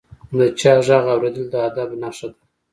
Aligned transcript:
د 0.37 0.39
چا 0.59 0.73
ږغ 0.85 1.05
اورېدل 1.13 1.45
د 1.53 1.55
ادب 1.67 1.89
نښه 2.01 2.27
ده. 2.31 2.41